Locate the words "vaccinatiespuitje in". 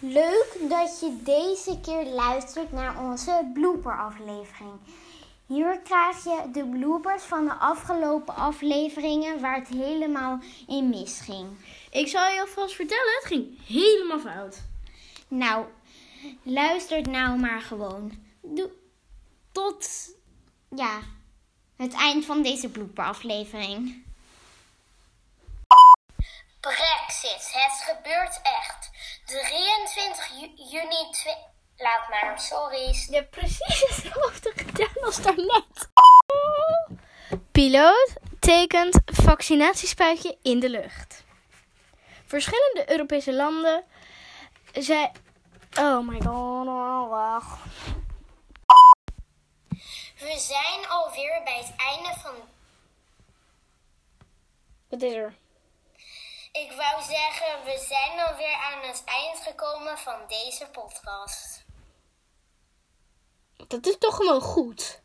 39.04-40.60